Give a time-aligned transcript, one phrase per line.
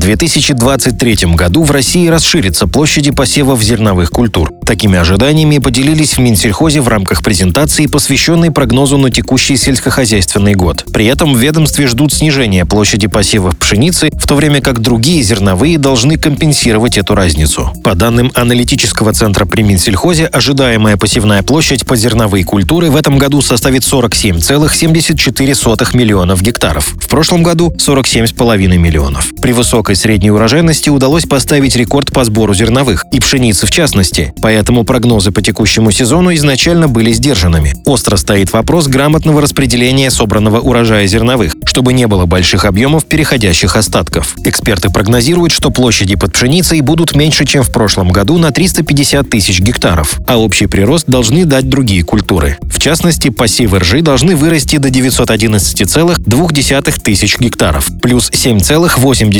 [0.00, 4.50] В 2023 году в России расширятся площади посевов зерновых культур.
[4.64, 10.86] Такими ожиданиями поделились в Минсельхозе в рамках презентации, посвященной прогнозу на текущий сельскохозяйственный год.
[10.90, 15.76] При этом в ведомстве ждут снижения площади посевов пшеницы, в то время как другие зерновые
[15.76, 17.70] должны компенсировать эту разницу.
[17.84, 23.42] По данным аналитического центра при Минсельхозе, ожидаемая посевная площадь по зерновые культуры в этом году
[23.42, 26.94] составит 47,74 миллионов гектаров.
[26.98, 29.30] В прошлом году 47,5 миллионов.
[29.42, 29.52] При
[29.90, 34.32] высокой средней урожайности удалось поставить рекорд по сбору зерновых, и пшеницы в частности.
[34.40, 37.74] Поэтому прогнозы по текущему сезону изначально были сдержанными.
[37.84, 44.34] Остро стоит вопрос грамотного распределения собранного урожая зерновых, чтобы не было больших объемов переходящих остатков.
[44.44, 49.60] Эксперты прогнозируют, что площади под пшеницей будут меньше, чем в прошлом году на 350 тысяч
[49.60, 52.58] гектаров, а общий прирост должны дать другие культуры.
[52.62, 59.30] В частности, посевы ржи должны вырасти до 911,2 тысяч гектаров, плюс 7,8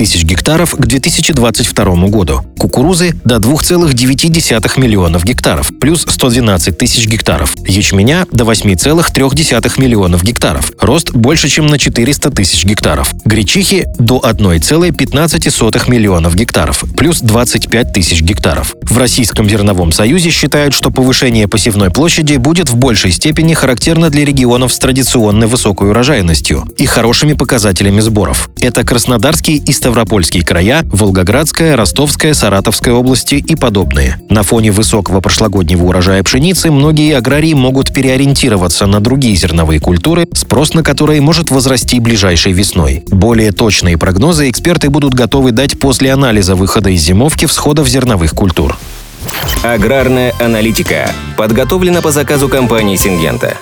[0.00, 2.40] тысяч гектаров к 2022 году.
[2.58, 7.54] Кукурузы– до 2,9 миллионов гектаров, плюс 112 тысяч гектаров.
[7.66, 13.12] Ячменя– до 8,3 миллионов гектаров, рост больше, чем на 400 тысяч гектаров.
[13.26, 18.76] Гречихи– до 1,15 миллионов гектаров, плюс 25 тысяч гектаров.
[18.80, 24.24] В Российском зерновом союзе считают, что повышение посевной площади будет в большей степени характерно для
[24.24, 28.48] регионов с традиционной высокой урожайностью и хорошими показателями сборов.
[28.62, 29.89] Это Краснодарский и Ставропольский
[30.44, 34.20] края, Волгоградская, Ростовская, Саратовская области и подобные.
[34.28, 40.74] На фоне высокого прошлогоднего урожая пшеницы многие аграрии могут переориентироваться на другие зерновые культуры, спрос
[40.74, 43.04] на которые может возрасти ближайшей весной.
[43.08, 48.76] Более точные прогнозы эксперты будут готовы дать после анализа выхода из зимовки всходов зерновых культур.
[49.62, 53.56] Аграрная аналитика подготовлена по заказу компании «Сингента».